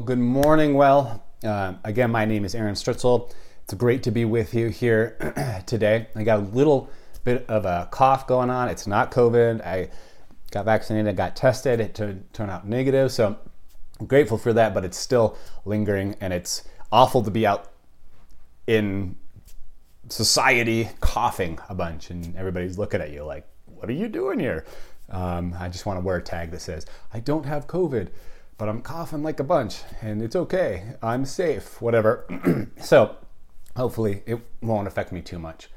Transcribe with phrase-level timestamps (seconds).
[0.00, 0.72] Well, good morning.
[0.72, 3.30] Well, uh, again, my name is Aaron Stritzel.
[3.64, 6.06] It's great to be with you here today.
[6.16, 6.88] I got a little
[7.22, 8.70] bit of a cough going on.
[8.70, 9.60] It's not COVID.
[9.60, 9.90] I
[10.52, 11.80] got vaccinated, got tested.
[11.80, 13.12] It turned, out negative.
[13.12, 13.36] So
[14.00, 17.70] I'm grateful for that, but it's still lingering and it's awful to be out
[18.66, 19.16] in
[20.08, 24.64] society coughing a bunch and everybody's looking at you like, what are you doing here?
[25.10, 28.08] Um, I just want to wear a tag that says, I don't have COVID
[28.60, 30.92] but I'm coughing like a bunch and it's okay.
[31.02, 32.26] I'm safe, whatever.
[32.78, 33.16] so
[33.74, 35.70] hopefully it won't affect me too much.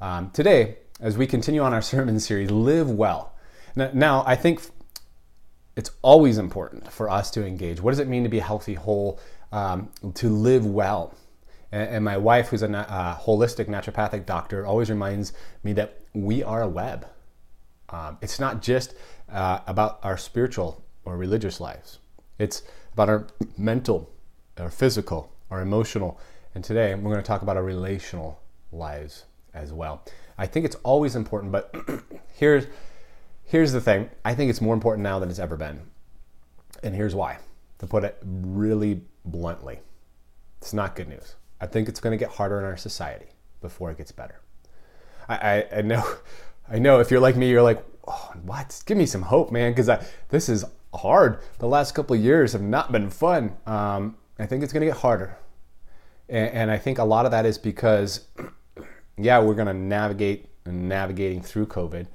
[0.00, 3.34] Um, today, as we continue on our sermon series, Live Well.
[3.74, 4.60] Now, now, I think
[5.74, 7.80] it's always important for us to engage.
[7.80, 9.18] What does it mean to be healthy, whole,
[9.50, 11.14] um, to live well?
[11.72, 15.32] And, and, my wife, who's a uh, holistic naturopathic doctor, always reminds
[15.64, 17.04] me that we are a web.
[17.88, 18.94] Um, it's not just
[19.28, 21.98] uh, about our spiritual or religious lives
[22.38, 24.10] it's about our mental,
[24.58, 26.20] our physical, our emotional,
[26.54, 28.40] and today we're going to talk about our relational
[28.72, 30.04] lives as well.
[30.36, 31.74] I think it's always important, but
[32.34, 32.66] here's
[33.44, 34.10] here's the thing.
[34.24, 35.80] I think it's more important now than it's ever been.
[36.82, 37.38] And here's why.
[37.78, 39.80] To put it really bluntly,
[40.60, 41.36] it's not good news.
[41.60, 43.26] I think it's going to get harder in our society
[43.60, 44.40] before it gets better.
[45.28, 46.04] I, I, know,
[46.70, 47.00] I know.
[47.00, 48.80] If you're like me, you're like, oh, what?
[48.86, 49.90] Give me some hope, man, because
[50.28, 51.40] this is hard.
[51.58, 53.56] The last couple years have not been fun.
[53.66, 55.36] Um, I think it's going to get harder.
[56.28, 58.26] And, and, I think a lot of that is because,
[59.16, 62.06] yeah, we're going to navigate navigating through COVID,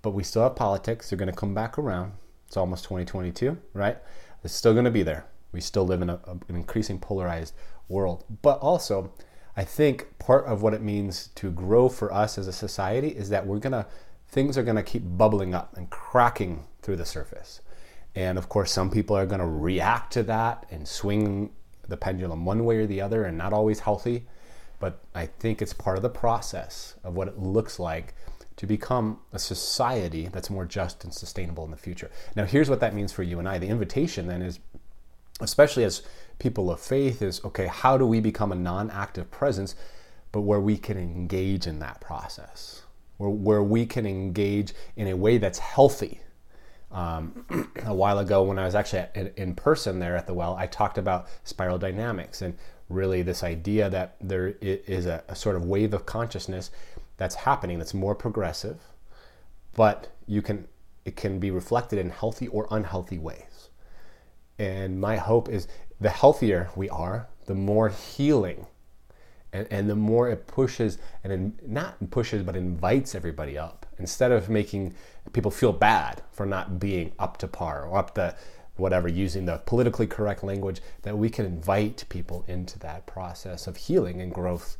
[0.00, 1.10] but we still have politics.
[1.10, 2.12] They're going to come back around.
[2.46, 3.98] It's almost 2022, right?
[4.44, 5.26] It's still going to be there.
[5.52, 7.54] We still live in a, an increasing polarized
[7.88, 8.24] world.
[8.42, 9.12] But also,
[9.56, 13.28] I think part of what it means to grow for us as a society is
[13.30, 13.86] that we're going to,
[14.28, 17.60] things are going to keep bubbling up and cracking through the surface.
[18.14, 21.50] And of course, some people are going to react to that and swing
[21.88, 24.26] the pendulum one way or the other and not always healthy.
[24.78, 28.14] But I think it's part of the process of what it looks like
[28.56, 32.10] to become a society that's more just and sustainable in the future.
[32.36, 33.58] Now, here's what that means for you and I.
[33.58, 34.58] The invitation then is,
[35.40, 36.02] especially as
[36.38, 39.74] people of faith, is okay, how do we become a non-anxious presence,
[40.32, 42.82] but where we can engage in that process,
[43.16, 46.20] where, where we can engage in a way that's healthy
[46.92, 47.44] um,
[47.84, 50.98] a while ago when I was actually in person there at the well, I talked
[50.98, 52.56] about spiral dynamics and
[52.88, 56.70] really this idea that there is a, a sort of wave of consciousness
[57.16, 58.80] that's happening that's more progressive,
[59.74, 60.68] but you can
[61.04, 63.70] it can be reflected in healthy or unhealthy ways.
[64.58, 65.66] And my hope is
[66.00, 68.66] the healthier we are, the more healing
[69.52, 73.86] and, and the more it pushes and in, not pushes but invites everybody up.
[73.98, 74.94] Instead of making
[75.32, 78.34] people feel bad for not being up to par or up the
[78.76, 83.76] whatever using the politically correct language that we can invite people into that process of
[83.76, 84.76] healing and growth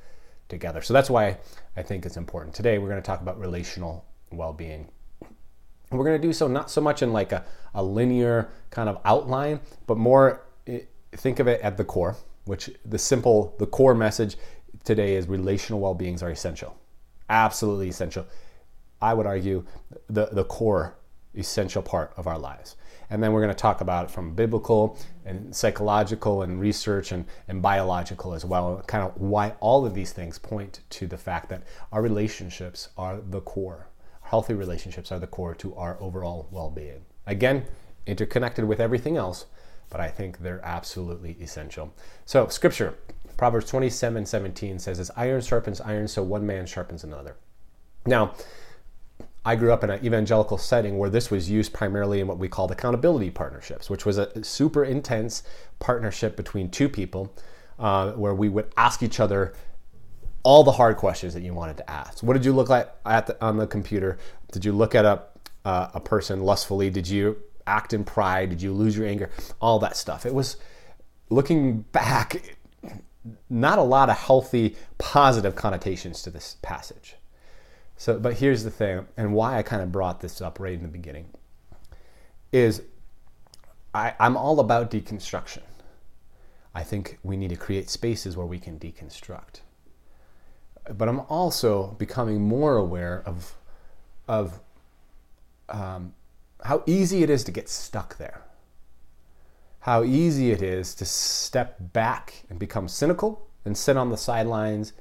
[0.49, 0.83] together.
[0.83, 1.39] So that's why
[1.77, 2.55] i think it's important.
[2.55, 4.89] Today we're going to talk about relational well-being.
[5.91, 7.45] We're going to do so not so much in like a,
[7.75, 10.81] a linear kind of outline but more eh,
[11.13, 14.37] think of it at the core which the simple the core message
[14.85, 16.77] today is relational well beings are essential.
[17.29, 18.27] Absolutely essential.
[19.01, 19.65] I would argue
[20.09, 20.97] the, the core
[21.35, 22.77] essential part of our lives.
[23.11, 27.27] And then we're going to talk about it from biblical and psychological and research and,
[27.47, 31.51] and biological as well, kind of why all of these things point to the fact
[31.51, 31.63] that
[31.93, 33.89] our relationships are the core.
[34.23, 37.05] Healthy relationships are the core to our overall well being.
[37.27, 37.65] Again,
[38.07, 39.45] interconnected with everything else,
[39.91, 41.93] but I think they're absolutely essential.
[42.25, 42.95] So, scripture
[43.43, 47.35] Proverbs 27 17 says, As iron sharpens iron, so one man sharpens another.
[48.07, 48.35] Now,
[49.45, 52.49] I grew up in an evangelical setting where this was used primarily in what we
[52.49, 55.43] called accountability partnerships, which was a super intense
[55.81, 57.35] partnership between two people
[57.81, 59.55] uh, where we would ask each other
[60.45, 62.23] all the hard questions that you wanted to ask.
[62.23, 64.19] What did you look like at the, on the computer?
[64.53, 65.21] Did you look at a,
[65.65, 66.91] uh, a person lustfully?
[66.91, 68.51] Did you act in pride?
[68.51, 69.31] Did you lose your anger?
[69.61, 70.27] All that stuff.
[70.27, 70.59] It was
[71.29, 72.41] looking back,
[73.49, 77.17] not a lot of healthy, positive connotations to this passage.
[77.97, 80.83] So, but here's the thing, and why I kind of brought this up right in
[80.83, 81.27] the beginning
[82.51, 82.83] is
[83.95, 85.63] I, I'm all about deconstruction.
[86.75, 89.61] I think we need to create spaces where we can deconstruct.
[90.91, 93.55] But I'm also becoming more aware of,
[94.27, 94.61] of
[95.69, 96.15] um,
[96.65, 98.43] how easy it is to get stuck there
[99.83, 104.93] how easy it is to step back and become cynical and sit on the sidelines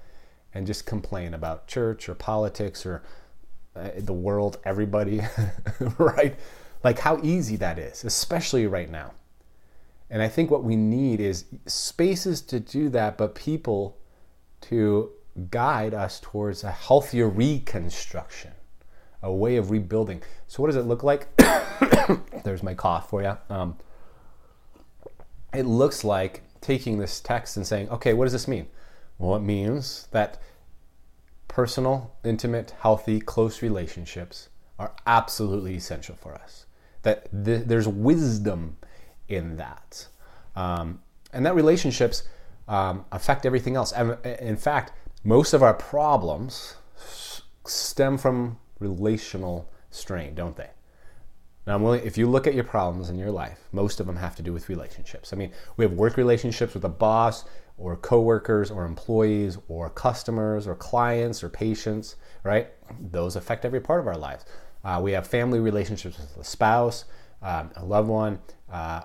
[0.56, 3.04] and just complain about church or politics or
[3.75, 5.22] uh, the world, everybody,
[6.00, 6.36] right?
[6.83, 9.13] Like how easy that is, especially right now.
[10.10, 14.00] And I think what we need is spaces to do that, but people
[14.62, 15.12] to
[15.51, 18.54] guide us towards a healthier reconstruction,
[19.22, 20.24] a way of rebuilding.
[20.48, 21.30] So, what does it look like?
[22.44, 23.38] There's my cough for you.
[23.48, 23.78] Um,
[25.53, 28.68] it looks like taking this text and saying, okay, what does this mean?
[29.18, 30.42] Well, it means that
[31.48, 34.50] personal, intimate, healthy, close relationships
[34.80, 36.65] are absolutely essential for us.
[37.03, 38.77] That th- there's wisdom
[39.27, 40.07] in that.
[40.56, 41.01] Um,
[41.33, 42.24] and that relationships
[42.68, 43.92] um, affect everything else.
[43.92, 44.94] And in fact,
[45.24, 46.75] most of our problems
[47.65, 50.69] stem from relational strain, don't they?
[51.67, 54.15] Now, I'm willing, if you look at your problems in your life, most of them
[54.15, 55.31] have to do with relationships.
[55.31, 57.45] I mean, we have work relationships with a boss,
[57.77, 62.69] or coworkers, or employees, or customers, or clients, or patients, right?
[62.99, 64.45] Those affect every part of our lives.
[64.83, 67.05] Uh, we have family relationships with a spouse,
[67.41, 68.39] um, a loved one,
[68.71, 69.01] uh,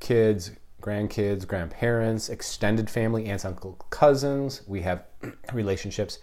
[0.00, 4.62] kids, grandkids, grandparents, extended family, aunts, uncle, cousins.
[4.66, 5.04] We have
[5.52, 6.18] relationships,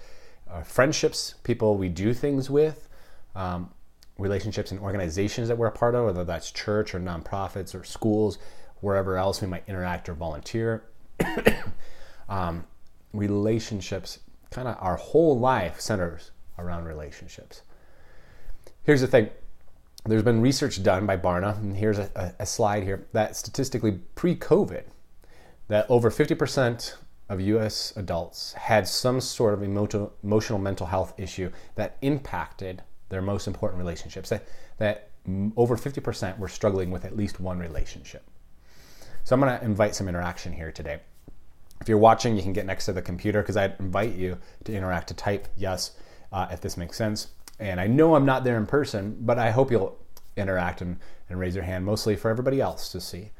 [0.49, 2.87] uh, friendships, people we do things with.
[3.35, 3.71] Um,
[4.17, 8.37] relationships and organizations that we're a part of, whether that's church or nonprofits or schools,
[8.81, 10.83] wherever else we might interact or volunteer.
[12.29, 12.65] um,
[13.13, 14.19] relationships,
[14.51, 17.61] kind of our whole life centers around relationships.
[18.83, 19.29] Here's the thing
[20.05, 24.35] there's been research done by Barna, and here's a, a slide here that statistically pre
[24.35, 24.83] COVID,
[25.69, 26.95] that over 50%
[27.29, 32.83] of US adults had some sort of emotional, emotional mental health issue that impacted
[33.13, 34.29] their most important relationships.
[34.29, 34.47] That,
[34.79, 35.09] that
[35.55, 38.23] over 50% were struggling with at least one relationship.
[39.23, 40.99] So I'm going to invite some interaction here today.
[41.79, 44.73] If you're watching, you can get next to the computer because I'd invite you to
[44.73, 45.91] interact, to type yes
[46.31, 47.27] uh, if this makes sense.
[47.59, 49.97] And I know I'm not there in person, but I hope you'll
[50.35, 50.97] interact and,
[51.29, 53.31] and raise your hand, mostly for everybody else to see,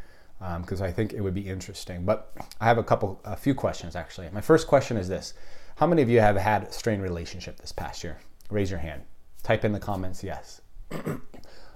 [0.60, 2.06] because um, I think it would be interesting.
[2.06, 2.32] But
[2.62, 4.30] I have a couple, a few questions actually.
[4.32, 5.34] My first question is this
[5.78, 8.20] How many of you have had a strained relationship this past year?
[8.52, 9.04] Raise your hand.
[9.44, 10.62] Type in the comments yes.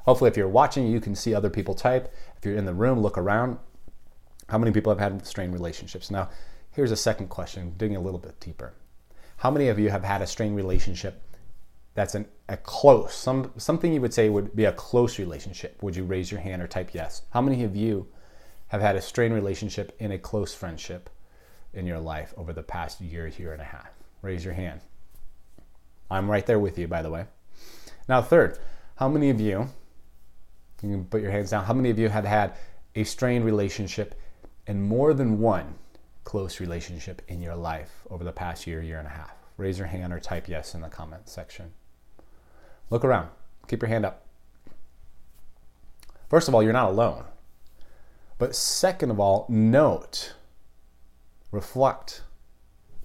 [0.05, 2.13] Hopefully, if you're watching, you can see other people type.
[2.37, 3.59] If you're in the room, look around.
[4.47, 6.09] How many people have had strained relationships?
[6.09, 6.29] Now,
[6.71, 8.73] here's a second question, digging a little bit deeper.
[9.37, 11.21] How many of you have had a strained relationship
[11.93, 15.81] that's an, a close, some, something you would say would be a close relationship?
[15.83, 17.23] Would you raise your hand or type yes?
[17.31, 18.07] How many of you
[18.69, 21.09] have had a strained relationship in a close friendship
[21.73, 23.89] in your life over the past year, year and a half?
[24.21, 24.79] Raise your hand.
[26.09, 27.25] I'm right there with you, by the way.
[28.07, 28.59] Now, third,
[28.95, 29.69] how many of you,
[30.81, 32.53] you can put your hands down, how many of you have had
[32.95, 34.15] a strained relationship
[34.65, 35.75] and more than one
[36.23, 39.33] close relationship in your life over the past year, year and a half?
[39.57, 41.71] Raise your hand or type yes in the comment section.
[42.89, 43.29] Look around.
[43.67, 44.25] Keep your hand up.
[46.29, 47.23] First of all, you're not alone.
[48.37, 50.35] But second of all, note,
[51.51, 52.21] reflect,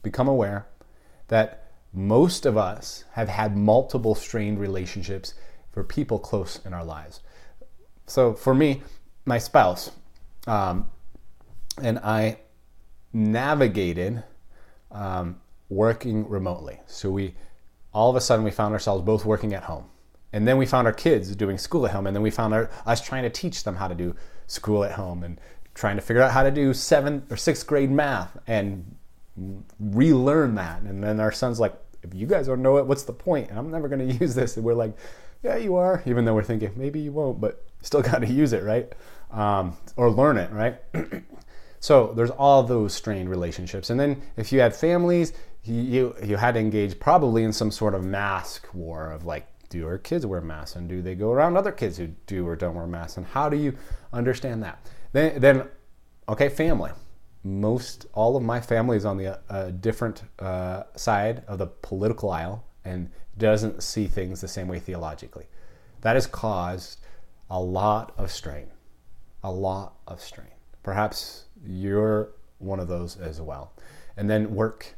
[0.02, 0.66] become aware
[1.28, 1.61] that
[1.92, 5.34] most of us have had multiple strained relationships
[5.70, 7.20] for people close in our lives.
[8.06, 8.82] So for me,
[9.24, 9.90] my spouse,
[10.46, 10.86] um,
[11.80, 12.38] and I
[13.12, 14.22] navigated
[14.90, 16.80] um, working remotely.
[16.86, 17.34] So we
[17.92, 19.84] all of a sudden we found ourselves both working at home.
[20.32, 22.06] And then we found our kids doing school at home.
[22.06, 24.92] And then we found our, us trying to teach them how to do school at
[24.92, 25.38] home and
[25.74, 28.96] trying to figure out how to do seventh or sixth grade math and
[29.78, 30.82] relearn that.
[30.82, 33.50] And then our son's like, if you guys don't know it, what's the point?
[33.50, 34.56] And I'm never going to use this.
[34.56, 34.96] And we're like,
[35.42, 38.52] yeah, you are, even though we're thinking maybe you won't, but still got to use
[38.52, 38.92] it, right?
[39.30, 40.78] Um, or learn it, right?
[41.80, 43.90] so there's all those strained relationships.
[43.90, 45.32] And then if you had families,
[45.64, 49.86] you, you had to engage probably in some sort of mask war of like, do
[49.86, 52.74] our kids wear masks and do they go around other kids who do or don't
[52.74, 53.16] wear masks?
[53.16, 53.74] And how do you
[54.12, 54.86] understand that?
[55.12, 55.68] Then, then
[56.28, 56.90] okay, family
[57.44, 62.30] most all of my family is on the uh, different uh, side of the political
[62.30, 65.46] aisle and doesn't see things the same way theologically.
[66.02, 67.00] That has caused
[67.50, 68.68] a lot of strain,
[69.42, 70.48] a lot of strain.
[70.82, 73.72] Perhaps you're one of those as well.
[74.16, 74.94] And then work.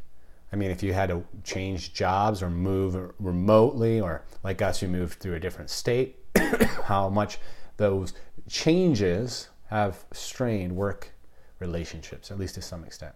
[0.53, 4.89] I mean, if you had to change jobs or move remotely, or like us, you
[4.89, 6.17] moved through a different state,
[6.85, 7.39] how much
[7.77, 8.13] those
[8.49, 11.14] changes have strained work
[11.65, 13.15] relationships, at least to some extent.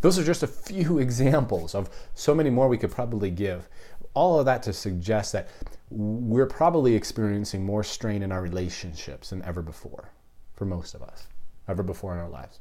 [0.00, 3.68] Those are just a few examples of so many more we could probably give.
[4.14, 5.48] All of that to suggest that
[5.90, 10.10] we're probably experiencing more strain in our relationships than ever before,
[10.54, 11.28] for most of us,
[11.68, 12.60] ever before in our lives.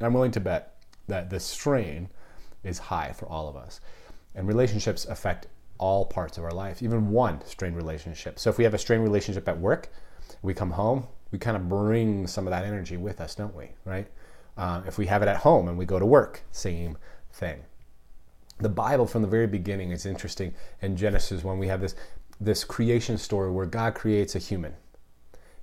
[0.00, 2.08] I'm willing to bet that the strain
[2.64, 3.80] is high for all of us.
[4.34, 5.46] And relationships affect
[5.78, 8.38] all parts of our life, even one strained relationship.
[8.38, 9.90] So if we have a strained relationship at work,
[10.42, 13.70] we come home, we kind of bring some of that energy with us, don't we?
[13.84, 14.06] Right?
[14.58, 16.98] Uh, if we have it at home and we go to work, same
[17.32, 17.62] thing.
[18.58, 20.52] The Bible from the very beginning is interesting.
[20.82, 21.94] In Genesis, when we have this
[22.40, 24.74] this creation story where God creates a human,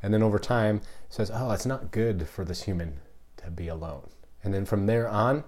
[0.01, 3.01] and then over time says, "Oh, it's not good for this human
[3.37, 4.09] to be alone."
[4.43, 5.43] And then from there on,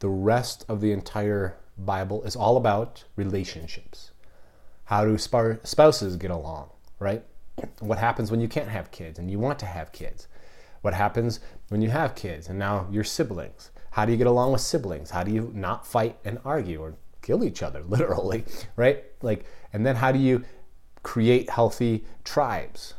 [0.00, 4.10] the rest of the entire Bible is all about relationships.
[4.84, 6.68] How do spouses get along,
[6.98, 7.24] right?
[7.80, 10.26] What happens when you can't have kids and you want to have kids?
[10.82, 13.70] What happens when you have kids and now you're siblings?
[13.92, 15.10] How do you get along with siblings?
[15.10, 18.44] How do you not fight and argue or kill each other, literally,
[18.76, 19.04] right?
[19.22, 20.44] Like, and then how do you
[21.02, 22.94] create healthy tribes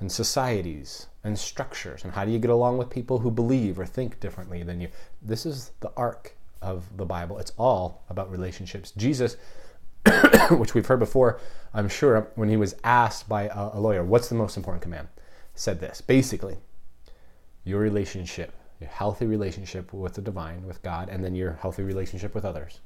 [0.00, 2.04] and societies and structures?
[2.04, 4.88] And how do you get along with people who believe or think differently than you?
[5.22, 7.38] This is the arc of the Bible.
[7.38, 8.92] It's all about relationships.
[8.96, 9.36] Jesus,
[10.50, 11.40] which we've heard before,
[11.74, 15.08] I'm sure, when he was asked by a, lawyer, what's the most important command?
[15.54, 16.58] Said this basically,
[17.68, 22.34] your relationship, your healthy relationship with the divine, with God, and then your healthy relationship
[22.34, 22.80] with others.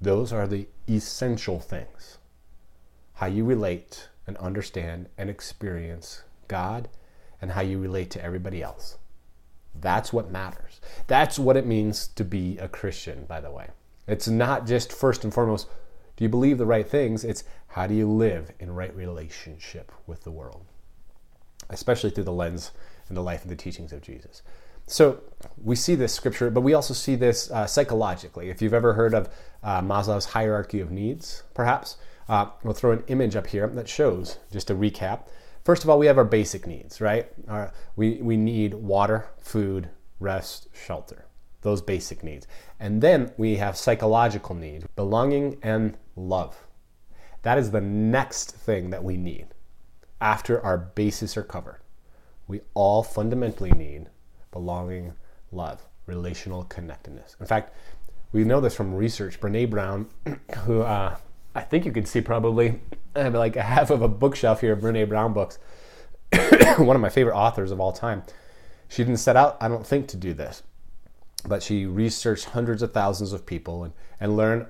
[0.00, 2.18] Those are the essential things.
[3.14, 6.88] How you relate and understand and experience God
[7.40, 8.96] and how you relate to everybody else.
[9.78, 10.80] That's what matters.
[11.06, 13.68] That's what it means to be a Christian, by the way.
[14.06, 15.68] It's not just first and foremost,
[16.16, 17.24] do you believe the right things?
[17.24, 20.64] It's how do you live in right relationship with the world,
[21.70, 22.72] especially through the lens
[23.08, 24.42] and the life and the teachings of Jesus.
[24.86, 25.20] So
[25.62, 28.50] we see this scripture, but we also see this uh, psychologically.
[28.50, 29.28] If you've ever heard of
[29.62, 31.96] uh, Maslow's hierarchy of needs, perhaps,
[32.28, 35.26] uh, we'll throw an image up here that shows, just to recap,
[35.64, 37.26] First of all, we have our basic needs, right?
[37.48, 39.88] Our, we, we need water, food,
[40.20, 41.24] rest, shelter,
[41.62, 42.46] those basic needs.
[42.78, 46.66] And then we have psychological needs, belonging and love.
[47.42, 49.53] That is the next thing that we need
[50.24, 51.80] after our bases are covered.
[52.48, 54.08] We all fundamentally need
[54.50, 55.12] belonging,
[55.52, 57.36] love, relational connectedness.
[57.38, 57.74] In fact,
[58.32, 59.38] we know this from research.
[59.38, 60.08] Brene Brown,
[60.64, 61.16] who uh,
[61.54, 62.80] I think you could see probably
[63.14, 65.58] like a half of a bookshelf here of Brene Brown books.
[66.78, 68.22] One of my favorite authors of all time.
[68.88, 70.62] She didn't set out, I don't think, to do this,
[71.46, 74.66] but she researched hundreds of thousands of people and, and learned.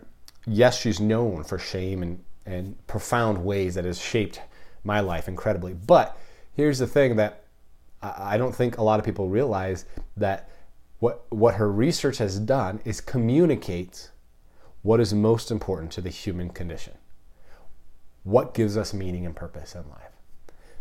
[0.47, 4.41] Yes, she's known for shame and, and profound ways that has shaped
[4.85, 5.75] my life incredibly.
[5.75, 6.17] But
[6.53, 7.45] here's the thing that
[8.03, 9.87] I don't think a lot of people realize
[10.17, 10.51] that
[10.99, 14.11] what, what her research has done is communicate
[14.83, 16.93] what is most important to the human condition.
[18.23, 20.13] What gives us meaning and purpose in life?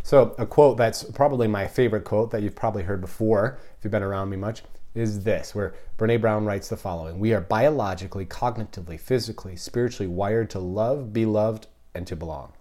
[0.04, 3.92] So, a quote that's probably my favorite quote that you've probably heard before, if you've
[3.92, 8.26] been around me much, is this, where Brene Brown writes the following We are biologically,
[8.26, 12.52] cognitively, physically, spiritually wired to love, be loved, and to belong.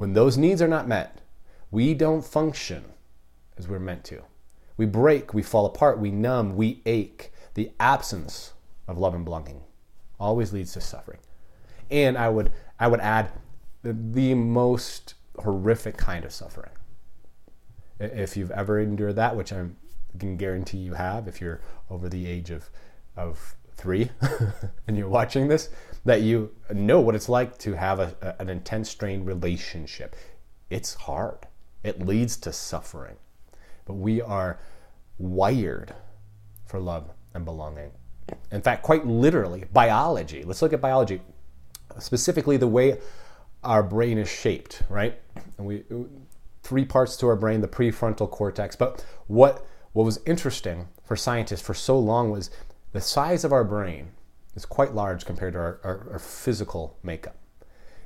[0.00, 1.20] When those needs are not met,
[1.70, 2.84] we don't function
[3.58, 4.22] as we're meant to.
[4.78, 7.34] We break, we fall apart, we numb, we ache.
[7.52, 8.54] The absence
[8.88, 9.60] of love and belonging
[10.18, 11.18] always leads to suffering.
[11.90, 13.30] And I would I would add
[13.82, 16.72] the, the most horrific kind of suffering.
[17.98, 19.66] If you've ever endured that, which I
[20.18, 22.70] can guarantee you have, if you're over the age of
[23.18, 24.10] of three
[24.86, 25.68] and you're watching this,
[26.04, 30.16] that you know what it's like to have a, a, an intense, strained relationship.
[30.70, 31.46] It's hard.
[31.82, 33.16] It leads to suffering.
[33.84, 34.58] But we are
[35.18, 35.94] wired
[36.66, 37.90] for love and belonging.
[38.52, 40.44] In fact, quite literally, biology.
[40.44, 41.20] Let's look at biology,
[41.98, 42.98] specifically the way
[43.64, 45.18] our brain is shaped, right?
[45.58, 45.84] And we
[46.62, 48.76] three parts to our brain, the prefrontal cortex.
[48.76, 52.50] But what what was interesting for scientists for so long was
[52.92, 54.12] the size of our brain
[54.54, 57.36] is quite large compared to our, our, our physical makeup.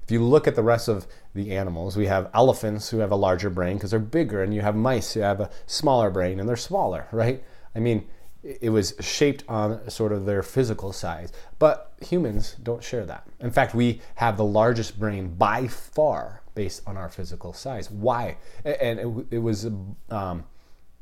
[0.02, 3.16] If you look at the rest of the animals, we have elephants who have a
[3.16, 6.48] larger brain because they're bigger, and you have mice who have a smaller brain and
[6.48, 7.42] they're smaller, right?
[7.74, 8.06] I mean,
[8.42, 11.32] it was shaped on sort of their physical size.
[11.58, 13.26] But humans don't share that.
[13.40, 17.90] In fact, we have the largest brain by far based on our physical size.
[17.90, 18.36] Why?
[18.64, 19.66] And it, it was
[20.10, 20.44] um,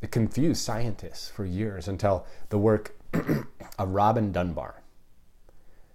[0.00, 2.96] it confused scientists for years until the work
[3.78, 4.81] of Robin Dunbar,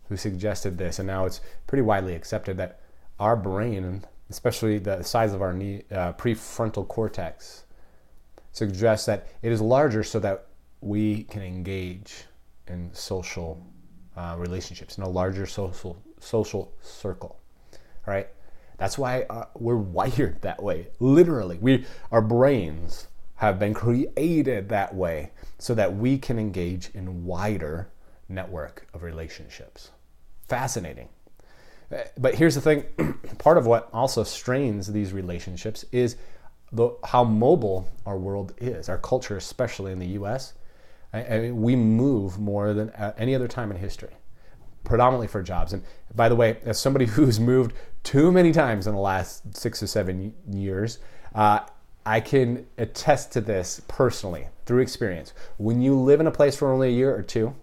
[0.10, 2.80] who suggested this, and now it's pretty widely accepted that
[3.20, 7.66] our brain, especially the size of our knee, uh, prefrontal cortex,
[8.52, 10.48] suggests that it is larger so that
[10.82, 12.26] we can engage
[12.68, 13.66] in social
[14.16, 17.40] uh, relationships in a larger social social circle.
[18.08, 18.28] All right,
[18.78, 20.88] that's why uh, we're wired that way.
[21.00, 27.26] Literally, we our brains have been created that way so that we can engage in
[27.26, 27.90] wider
[28.28, 29.92] network of relationships.
[30.48, 31.10] Fascinating.
[31.92, 32.84] Uh, but here's the thing
[33.38, 36.18] part of what also strains these relationships is
[36.72, 40.54] the, how mobile our world is, our culture, especially in the U.S.
[41.14, 44.14] I, I mean, we move more than any other time in history,
[44.84, 45.74] predominantly for jobs.
[45.74, 47.74] And by the way, as somebody who's moved
[48.04, 51.00] too many times in the last six or seven years,
[51.36, 51.62] uh,
[52.06, 55.34] I can attest to this personally through experience.
[55.58, 57.54] When you live in a place for only a year or two,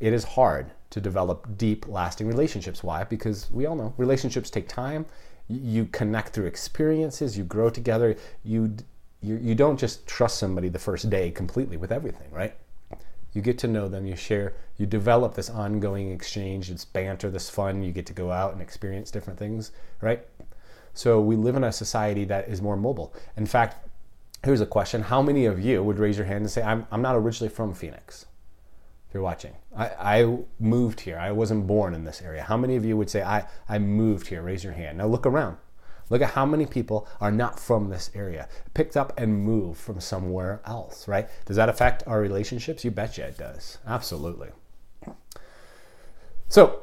[0.00, 2.82] it is hard to develop deep, lasting relationships.
[2.82, 3.04] Why?
[3.04, 5.06] Because we all know relationships take time.
[5.48, 7.36] You connect through experiences.
[7.36, 8.16] You grow together.
[8.44, 8.76] You
[9.20, 12.54] you, you don't just trust somebody the first day completely with everything, right?
[13.32, 14.06] You get to know them.
[14.06, 14.54] You share.
[14.76, 16.70] You develop this ongoing exchange.
[16.70, 17.30] It's banter.
[17.30, 17.82] This fun.
[17.82, 20.24] You get to go out and experience different things, right?
[20.94, 23.14] So we live in a society that is more mobile.
[23.36, 23.88] In fact,
[24.44, 27.02] here's a question How many of you would raise your hand and say, I'm, I'm
[27.02, 28.26] not originally from Phoenix?
[29.08, 31.18] If you're watching, I, I moved here.
[31.18, 32.42] I wasn't born in this area.
[32.42, 34.42] How many of you would say, I, I moved here?
[34.42, 34.98] Raise your hand.
[34.98, 35.56] Now look around.
[36.10, 40.00] Look at how many people are not from this area, picked up and moved from
[40.00, 41.28] somewhere else, right?
[41.44, 42.84] Does that affect our relationships?
[42.84, 43.78] You betcha it does.
[43.86, 44.48] Absolutely.
[46.48, 46.80] So,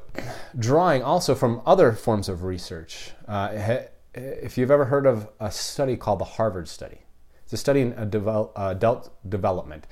[0.58, 3.80] drawing also from other forms of research, uh,
[4.14, 7.00] if you've ever heard of a study called the Harvard Study,
[7.44, 9.88] it's a study in adult development.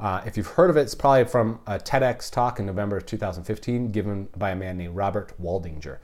[0.00, 3.06] Uh, if you've heard of it, it's probably from a TEDx talk in November of
[3.06, 5.98] 2015 given by a man named Robert Waldinger.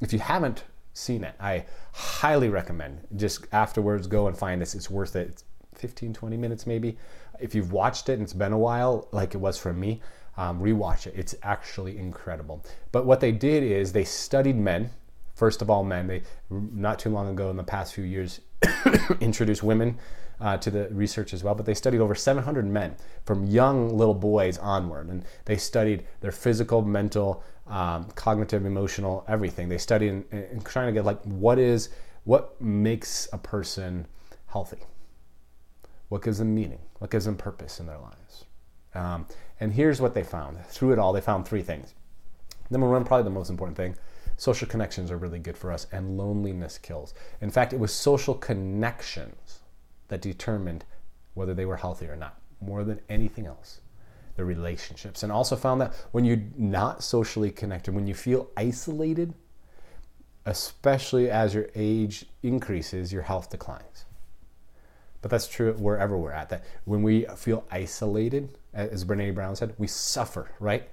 [0.00, 4.74] If you haven't seen it, I highly recommend just afterwards go and find this.
[4.74, 5.28] It's worth it.
[5.28, 6.96] It's 15, 20 minutes maybe.
[7.40, 10.00] If you've watched it and it's been a while, like it was for me,
[10.36, 11.14] um, rewatch it.
[11.16, 12.64] It's actually incredible.
[12.92, 14.90] But what they did is they studied men
[15.40, 16.06] first of all men.
[16.06, 18.42] They not too long ago in the past few years
[19.20, 19.98] introduced women
[20.40, 21.54] uh, to the research as well.
[21.54, 26.32] But they studied over 700 men from young little boys onward, and they studied their
[26.32, 29.68] physical, mental, um, cognitive, emotional, everything.
[29.68, 31.90] They studied in trying to get like what is
[32.24, 34.06] what makes a person
[34.46, 34.80] healthy,
[36.08, 38.44] what gives them meaning, what gives them purpose in their lives.
[38.94, 39.26] Um,
[39.60, 40.64] and here's what they found.
[40.66, 41.94] Through it all, they found three things.
[42.70, 43.96] Number one, probably the most important thing
[44.36, 47.12] social connections are really good for us, and loneliness kills.
[47.42, 49.34] In fact, it was social connections
[50.10, 50.84] that determined
[51.34, 53.80] whether they were healthy or not, more than anything else.
[54.36, 55.22] The relationships.
[55.22, 59.34] And also found that when you're not socially connected, when you feel isolated,
[60.46, 64.04] especially as your age increases, your health declines.
[65.22, 66.48] But that's true wherever we're at.
[66.48, 70.88] That when we feel isolated, as Brene Brown said, we suffer, right?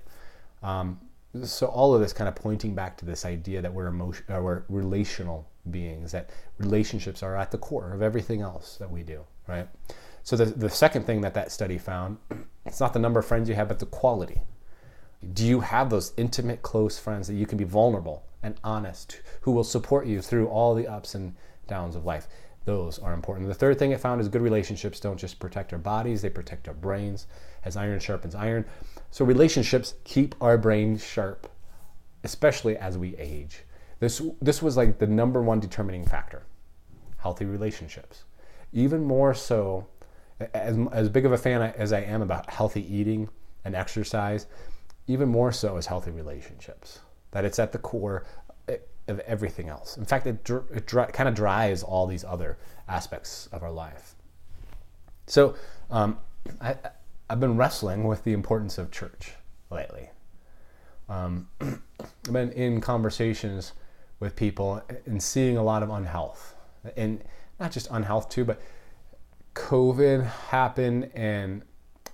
[0.62, 1.00] Um,
[1.44, 4.42] so all of this kind of pointing back to this idea that we're emotion, uh,
[4.42, 9.22] we're relational beings, that relationships are at the core of everything else that we do,
[9.48, 9.68] right?
[10.24, 12.18] So the, the second thing that that study found,
[12.66, 14.42] it's not the number of friends you have, but the quality.
[15.34, 19.52] Do you have those intimate, close friends that you can be vulnerable and honest, who
[19.52, 21.36] will support you through all the ups and
[21.68, 22.28] downs of life?
[22.66, 23.48] Those are important.
[23.48, 26.68] The third thing it found is good relationships don't just protect our bodies, they protect
[26.68, 27.26] our brains.
[27.64, 28.66] As iron sharpens iron,
[29.12, 31.50] so relationships keep our brains sharp,
[32.24, 33.64] especially as we age.
[34.00, 36.44] This this was like the number one determining factor.
[37.18, 38.24] Healthy relationships.
[38.74, 39.88] Even more so
[40.54, 43.30] as, as big of a fan as I am about healthy eating
[43.66, 44.46] and exercise,
[45.08, 47.00] even more so is healthy relationships.
[47.32, 48.26] That it's at the core
[49.08, 49.98] of everything else.
[49.98, 52.58] In fact, it, it kind of drives all these other
[52.88, 54.16] aspects of our life.
[55.28, 55.56] So,
[55.90, 56.20] um,
[56.62, 56.76] I,
[57.30, 59.34] I've been wrestling with the importance of church
[59.70, 60.10] lately.
[61.10, 63.74] Um, I've been in conversations
[64.20, 66.56] with people and seeing a lot of unhealth,
[66.96, 67.24] and
[67.60, 68.62] not just unhealth too, but
[69.54, 71.64] COVID happened and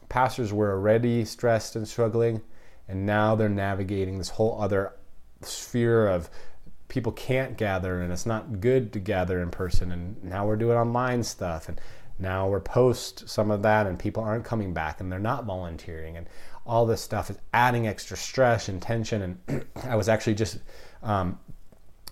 [0.09, 2.41] pastors were already stressed and struggling,
[2.87, 4.93] and now they're navigating this whole other
[5.41, 6.29] sphere of
[6.87, 10.77] people can't gather and it's not good to gather in person, and now we're doing
[10.77, 11.79] online stuff and
[12.19, 16.17] now we're post some of that and people aren't coming back and they're not volunteering.
[16.17, 16.27] And
[16.65, 19.37] all this stuff is adding extra stress and tension.
[19.47, 20.59] And i was actually just
[21.01, 21.39] um,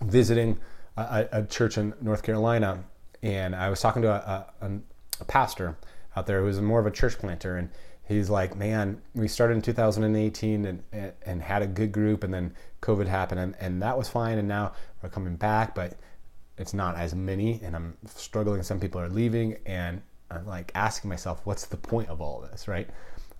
[0.04, 0.58] visiting
[0.96, 2.82] a, a, church in north carolina
[3.22, 4.70] and i was talking to a, a,
[5.20, 5.76] a pastor
[6.16, 7.70] out there who was more of a church planter and
[8.04, 10.82] he's like man we started in 2018 and,
[11.24, 14.48] and, had a good group and then covid happened and, and that was fine and
[14.48, 15.94] now we're coming back but
[16.58, 18.62] it's not as many and i'm struggling.
[18.62, 22.68] Some people are leaving and i'm like asking myself what's the point of all this
[22.68, 22.88] right?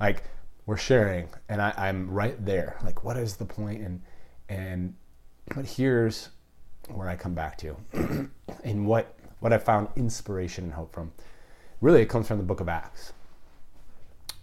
[0.00, 0.24] Like
[0.66, 2.76] we're sharing and I, am right there.
[2.84, 3.82] Like what is the point?
[3.82, 4.02] And
[4.48, 4.94] and
[5.54, 6.30] but here's
[6.96, 7.76] where i come back to
[8.64, 11.12] and what what i found inspiration and hope from
[11.80, 13.12] really it comes from the book of acts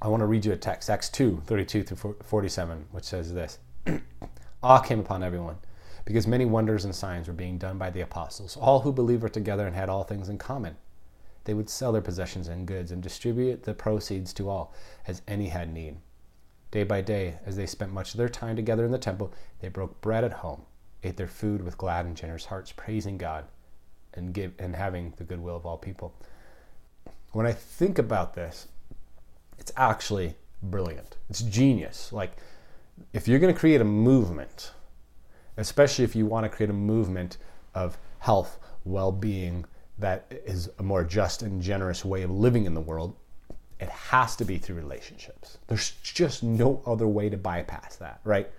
[0.02, 3.60] i want to read you a text acts 2 32 through 47 which says this
[4.64, 5.58] awe came upon everyone
[6.10, 8.58] because many wonders and signs were being done by the apostles.
[8.58, 10.76] All who believed were together and had all things in common.
[11.44, 14.74] they would sell their possessions and goods and distribute the proceeds to all
[15.08, 15.98] as any had need.
[16.72, 19.70] Day by day, as they spent much of their time together in the temple, they
[19.70, 20.64] broke bread at home,
[21.04, 23.46] ate their food with glad and generous hearts, praising God
[24.14, 26.14] and give and having the goodwill of all people.
[27.32, 28.68] When I think about this,
[29.58, 31.18] it's actually brilliant.
[31.30, 32.12] It's genius.
[32.12, 32.32] Like
[33.14, 34.72] if you're going to create a movement,
[35.58, 37.38] especially if you want to create a movement
[37.76, 39.66] of health, well-being
[40.00, 43.16] that is a more just and generous way of living in the world,
[43.80, 45.58] it has to be through relationships.
[45.68, 48.50] There's just no other way to bypass that, right?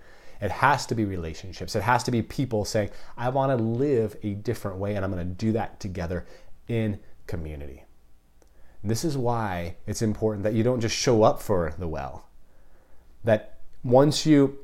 [0.41, 1.75] It has to be relationships.
[1.75, 5.11] It has to be people saying, I want to live a different way and I'm
[5.11, 6.25] going to do that together
[6.67, 7.85] in community.
[8.83, 12.27] This is why it's important that you don't just show up for the well.
[13.23, 14.57] That once you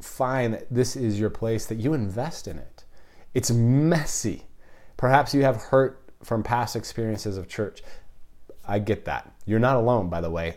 [0.00, 2.84] find that this is your place, that you invest in it.
[3.32, 4.44] It's messy.
[4.96, 7.82] Perhaps you have hurt from past experiences of church.
[8.66, 9.34] I get that.
[9.44, 10.56] You're not alone, by the way.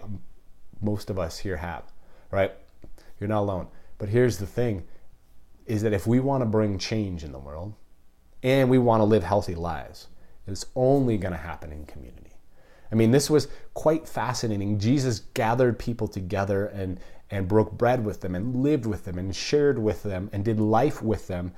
[0.81, 1.83] Most of us here have,
[2.29, 2.51] right?
[3.19, 3.67] You're not alone.
[3.97, 4.83] But here's the thing
[5.65, 7.73] is that if we want to bring change in the world
[8.41, 10.07] and we want to live healthy lives,
[10.45, 12.31] it's only going to happen in community.
[12.91, 14.79] I mean, this was quite fascinating.
[14.79, 19.36] Jesus gathered people together and, and broke bread with them and lived with them and
[19.36, 21.51] shared with them and did life with them.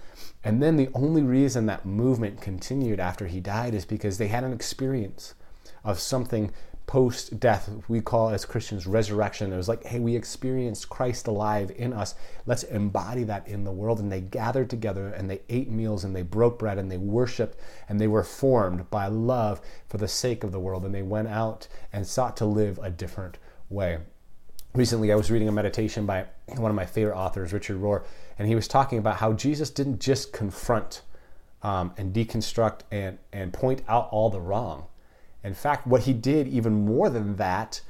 [0.44, 4.44] And then the only reason that movement continued after he died is because they had
[4.44, 5.36] an experience
[5.84, 6.52] of something
[6.90, 9.54] post death, we call as Christians resurrection.
[9.54, 12.16] It was like, hey, we experienced Christ alive in us.
[12.48, 14.00] Let's embody that in the world.
[14.00, 17.60] And they gathered together and they ate meals and they broke bread and they worshiped
[17.88, 20.84] and they were formed by love for the sake of the world.
[20.84, 23.38] And they went out and sought to live a different
[23.70, 24.00] way.
[24.74, 26.26] Recently, I was reading a meditation by
[26.56, 28.04] one of my favorite authors, Richard Rohr,
[28.40, 31.04] and he was talking about how Jesus didn't just confront
[31.62, 34.88] um, and deconstruct and, and point out all the wrong
[35.44, 37.82] in fact, what he did even more than that,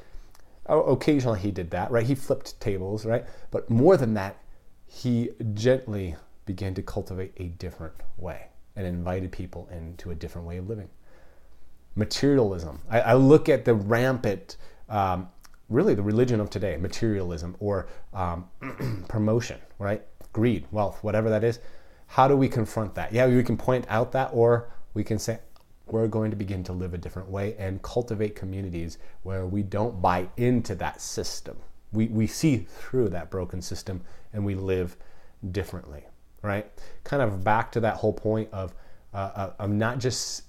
[0.68, 2.06] occasionally he did that, right?
[2.06, 3.26] He flipped tables, right?
[3.52, 4.38] But more than that,
[4.86, 10.58] he gently began to cultivate a different way and invited people into a different way
[10.58, 10.90] of living.
[11.96, 12.82] Materialism.
[12.90, 14.58] I, I look at the rampant,
[14.88, 15.30] um,
[15.70, 18.48] really the religion of today, materialism or um,
[19.08, 20.04] promotion, right?
[20.34, 21.60] Greed, wealth, whatever that is.
[22.08, 23.12] How do we confront that?
[23.12, 25.40] Yeah, we can point out that, or we can say,
[25.92, 30.02] we're going to begin to live a different way and cultivate communities where we don't
[30.02, 31.58] buy into that system.
[31.92, 34.02] We, we see through that broken system
[34.34, 34.98] and we live
[35.52, 36.04] differently,
[36.42, 36.70] right?
[37.04, 38.74] Kind of back to that whole point of,
[39.14, 40.44] uh, uh of not just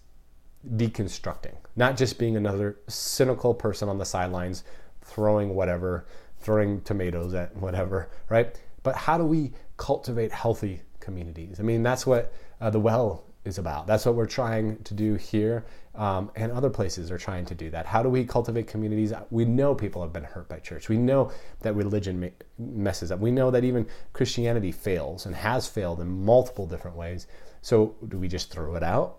[0.77, 4.65] deconstructing, not just being another cynical person on the sidelines
[5.03, 6.07] throwing whatever,
[6.39, 8.61] throwing tomatoes at whatever, right?
[8.83, 11.61] But how do we cultivate healthy communities?
[11.61, 13.87] I mean, that's what uh, the well is about.
[13.87, 17.71] That's what we're trying to do here, um, and other places are trying to do
[17.71, 17.87] that.
[17.87, 19.13] How do we cultivate communities?
[19.31, 20.89] We know people have been hurt by church.
[20.89, 23.19] We know that religion messes up.
[23.19, 27.27] We know that even Christianity fails and has failed in multiple different ways.
[27.63, 29.17] So, do we just throw it out?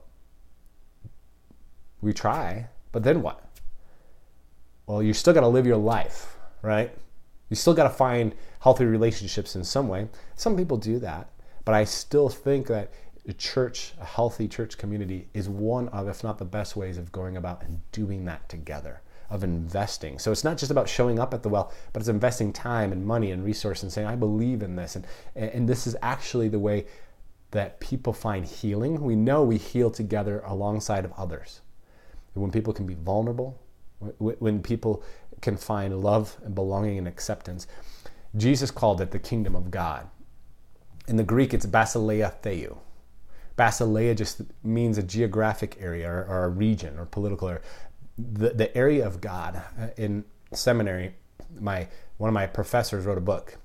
[2.01, 3.43] We try, but then what?
[4.85, 6.91] Well, you're still got to live your life, right?
[7.49, 10.07] You still got to find healthy relationships in some way.
[10.35, 11.29] Some people do that,
[11.65, 12.91] but I still think that
[13.33, 17.37] church, a healthy church community, is one of, if not the best ways of going
[17.37, 20.19] about and doing that together, of investing.
[20.19, 23.05] So it's not just about showing up at the well, but it's investing time and
[23.05, 24.95] money and resource and saying, I believe in this.
[24.95, 26.85] And, and this is actually the way
[27.51, 29.01] that people find healing.
[29.01, 31.61] We know we heal together alongside of others.
[32.33, 33.59] When people can be vulnerable,
[34.17, 35.03] when people
[35.41, 37.67] can find love and belonging and acceptance.
[38.35, 40.07] Jesus called it the kingdom of God.
[41.07, 42.77] In the Greek, it's basileia theou
[43.61, 47.61] Basileia just means a geographic area or, or a region or political area.
[48.17, 51.13] The, the area of God uh, in seminary,
[51.59, 53.59] my one of my professors wrote a book,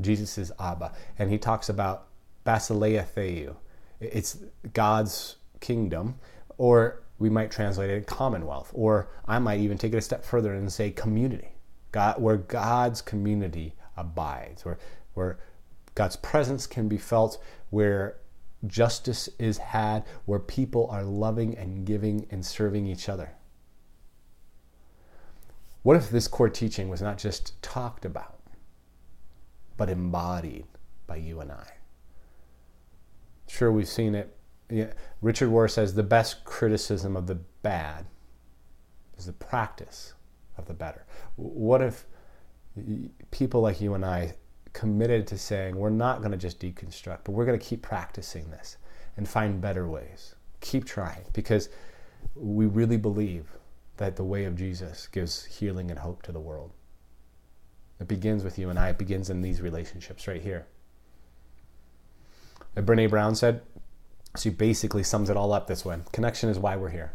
[0.00, 2.06] Jesus is Abba, and he talks about
[2.46, 3.54] Basileia Theou.
[4.00, 4.38] It's
[4.72, 6.14] God's kingdom,
[6.56, 10.54] or we might translate it commonwealth, or I might even take it a step further
[10.54, 11.52] and say community.
[11.90, 14.78] God, where God's community abides, where
[15.12, 15.38] where
[15.94, 17.38] God's presence can be felt,
[17.68, 18.16] where
[18.66, 23.34] justice is had, where people are loving and giving and serving each other.
[25.82, 28.38] What if this core teaching was not just talked about,
[29.76, 30.66] but embodied
[31.06, 31.66] by you and I?
[33.48, 34.36] Sure, we've seen it.
[34.70, 34.92] Yeah.
[35.20, 38.06] Richard Rohr says the best criticism of the bad
[39.18, 40.14] is the practice
[40.56, 41.04] of the better.
[41.36, 42.06] What if
[43.30, 44.36] people like you and I
[44.72, 48.50] committed to saying we're not going to just deconstruct, but we're going to keep practicing
[48.50, 48.76] this
[49.16, 50.34] and find better ways.
[50.60, 51.68] Keep trying because
[52.34, 53.46] we really believe
[53.96, 56.72] that the way of Jesus gives healing and hope to the world.
[58.00, 58.90] It begins with you and I.
[58.90, 60.66] It begins in these relationships right here.
[62.74, 63.62] And Brene Brown said,
[64.38, 67.12] she basically sums it all up this way connection is why we're here.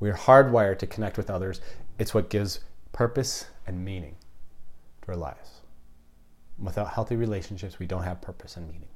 [0.00, 1.60] We are hardwired to connect with others.
[1.98, 2.60] It's what gives
[2.92, 4.16] purpose and meaning
[5.02, 5.55] to our lives.
[6.58, 8.88] Without healthy relationships, we don't have purpose and meaning.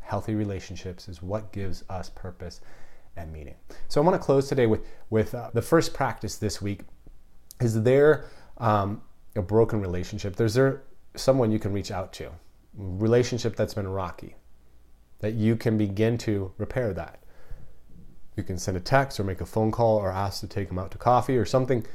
[0.00, 2.60] Healthy relationships is what gives us purpose
[3.16, 3.54] and meaning.
[3.88, 6.80] So I want to close today with with uh, the first practice this week.
[7.60, 8.26] Is there
[8.58, 9.02] um,
[9.34, 10.36] a broken relationship?
[10.36, 10.82] There's there
[11.14, 12.30] someone you can reach out to,
[12.74, 14.36] relationship that's been rocky,
[15.20, 17.20] that you can begin to repair that.
[18.36, 20.78] You can send a text or make a phone call or ask to take them
[20.78, 21.86] out to coffee or something.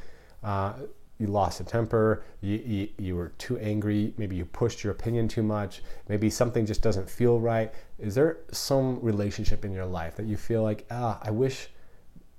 [0.43, 0.73] Uh,
[1.21, 5.27] you lost a temper, you, you, you, were too angry, maybe you pushed your opinion
[5.27, 7.71] too much, maybe something just doesn't feel right.
[7.99, 11.69] Is there some relationship in your life that you feel like, ah, I wish,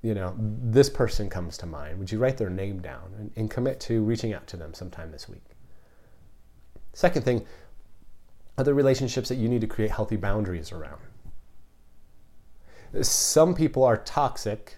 [0.02, 1.98] you know, this person comes to mind?
[1.98, 5.12] Would you write their name down and, and commit to reaching out to them sometime
[5.12, 5.44] this week?
[6.92, 7.46] Second thing,
[8.58, 11.00] other relationships that you need to create healthy boundaries around.
[13.00, 14.76] Some people are toxic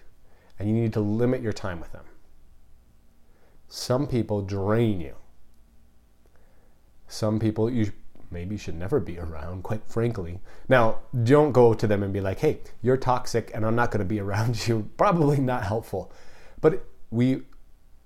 [0.59, 2.05] and you need to limit your time with them.
[3.67, 5.15] Some people drain you.
[7.07, 7.91] Some people you
[8.31, 10.39] maybe should never be around, quite frankly.
[10.67, 13.99] Now, don't go to them and be like, hey, you're toxic and I'm not going
[13.99, 14.89] to be around you.
[14.97, 16.11] Probably not helpful.
[16.61, 17.43] But we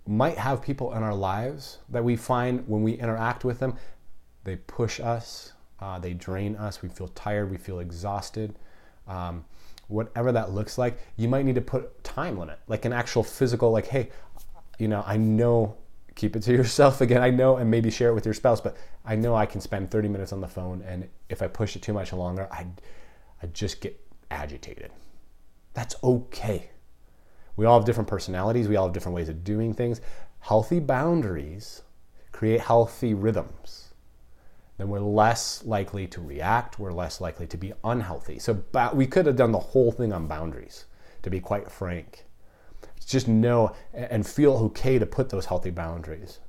[0.08, 3.76] might have people in our lives that we find when we interact with them,
[4.44, 8.56] they push us, uh, they drain us, we feel tired, we feel exhausted.
[9.08, 9.46] Um,
[9.88, 13.72] whatever that looks like, you might need to put time limit, like an actual physical,
[13.72, 14.10] like, hey,
[14.80, 15.76] you know, I know,
[16.16, 17.22] keep it to yourself again.
[17.22, 19.92] I know, and maybe share it with your spouse, but I know I can spend
[19.92, 22.66] 30 minutes on the phone, and if I push it too much longer, I,
[23.44, 24.00] I just get
[24.32, 24.92] agitated.
[25.76, 26.72] That's okay.
[27.56, 30.02] We all have different personalities, we all have different ways of doing things.
[30.40, 31.84] Healthy boundaries
[32.32, 33.94] create healthy rhythms.
[34.78, 38.40] Then we're less likely to react, we're less likely to be unhealthy.
[38.40, 38.64] So,
[38.94, 40.86] we could have done the whole thing on boundaries,
[41.24, 42.29] to be quite frank
[43.06, 46.40] just know and feel okay to put those healthy boundaries.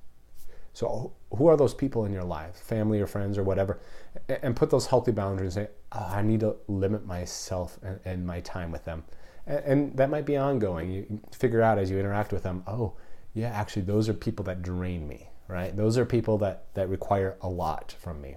[0.73, 3.81] So, who are those people in your life, family or friends or whatever,
[4.29, 8.27] and put those healthy boundaries and say, oh, I need to limit myself and, and
[8.27, 9.05] my time with them.
[9.47, 10.91] And, and, that might be ongoing.
[10.91, 12.95] You figure out as you interact with them, oh,
[13.35, 15.77] yeah, actually, those are people that drain me, right?
[15.77, 18.37] Those are people that, that require a lot from me.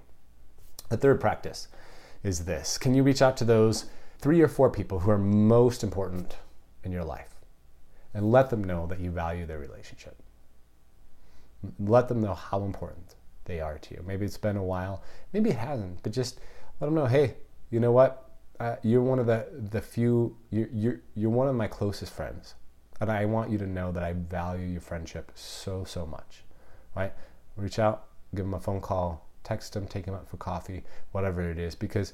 [0.89, 1.67] The third practice
[2.23, 3.85] is this Can you reach out to those
[4.19, 6.37] three or four people who are most important
[6.83, 7.32] in your life?
[8.13, 10.15] And let them know that you value their relationship.
[11.79, 14.03] Let them know how important they are to you.
[14.05, 16.39] Maybe it's been a while, maybe it hasn't, but just
[16.79, 17.35] let them know, hey,
[17.69, 18.29] you know what?
[18.59, 20.37] Uh, you're one of the the few.
[20.51, 22.53] You're, you're you're one of my closest friends,
[23.01, 26.43] and I want you to know that I value your friendship so so much.
[26.95, 27.11] Right?
[27.57, 31.41] Reach out, give them a phone call, text them, take them out for coffee, whatever
[31.49, 32.13] it is, because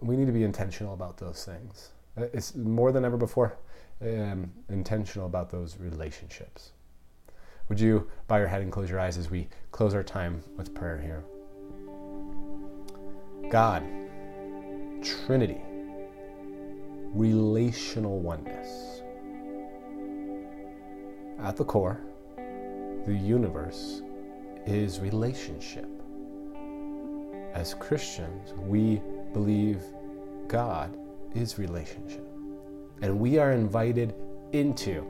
[0.00, 1.90] we need to be intentional about those things.
[2.16, 3.56] It's more than ever before
[4.04, 6.72] um, intentional about those relationships.
[7.68, 10.74] Would you bow your head and close your eyes as we close our time with
[10.74, 11.24] prayer here?
[13.50, 13.82] God,
[15.02, 15.60] Trinity,
[17.14, 19.02] relational oneness.
[21.40, 22.00] At the core,
[22.36, 24.02] the universe
[24.66, 25.88] is relationship.
[27.54, 29.00] As Christians, we
[29.32, 29.82] believe
[30.48, 30.96] God
[31.34, 32.33] is relationship.
[33.04, 34.14] And we are invited
[34.52, 35.04] into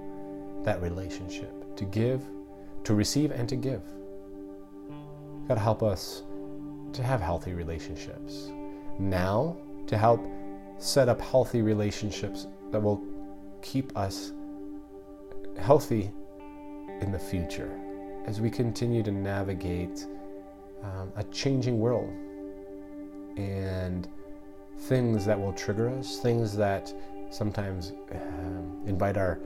[0.64, 2.24] that relationship to give,
[2.83, 3.83] to receive, and to give.
[5.46, 6.24] God, help us
[6.92, 8.50] to have healthy relationships.
[8.98, 10.26] Now, to help
[10.78, 13.00] set up healthy relationships that will
[13.62, 14.33] keep us
[15.61, 16.11] healthy
[17.00, 17.78] in the future
[18.26, 20.04] as we continue to navigate
[20.83, 22.12] um, a changing world
[23.37, 24.09] and
[24.80, 26.92] things that will trigger us, things that
[27.34, 29.40] sometimes um, invite our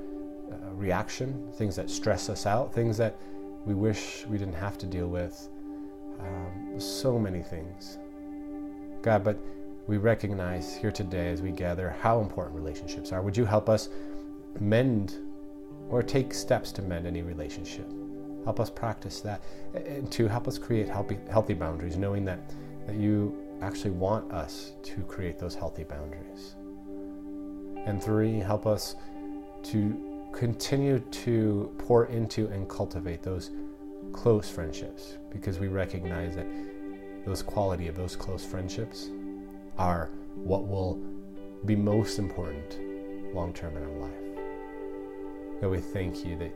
[0.53, 3.17] uh, reaction, things that stress us out, things that
[3.65, 5.49] we wish we didn't have to deal with.
[6.21, 7.99] Um, so many things.
[9.03, 9.39] God, but
[9.87, 13.23] we recognize here today as we gather how important relationships are.
[13.23, 13.89] Would you help us
[14.61, 15.17] mend
[15.89, 17.91] or take steps to mend any relationship?
[18.45, 19.43] Help us practice that.
[19.75, 22.41] And to help us create healthy, healthy boundaries, knowing that,
[22.87, 26.55] that you actually want us to create those healthy boundaries.
[27.87, 28.97] And three, help us
[29.65, 33.51] to continue to pour into and cultivate those
[34.13, 36.47] close friendships because we recognize that
[37.25, 39.11] those quality of those close friendships
[39.77, 40.99] are what will
[41.65, 42.79] be most important
[43.35, 45.61] long term in our life.
[45.61, 46.55] God, we thank you that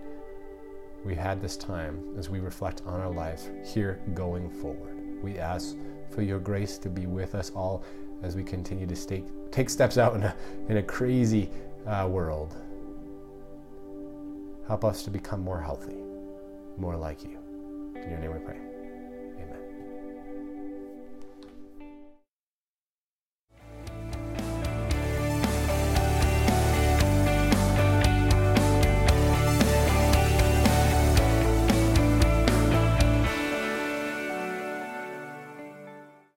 [1.04, 4.96] we had this time as we reflect on our life here going forward.
[5.22, 5.76] We ask
[6.10, 7.82] for your grace to be with us all
[8.22, 10.34] as we continue to stake, take steps out in a,
[10.68, 11.50] in a crazy
[11.86, 12.56] uh, world.
[14.66, 15.96] Help us to become more healthy,
[16.78, 17.38] more like you.
[17.96, 18.71] In your name we pray.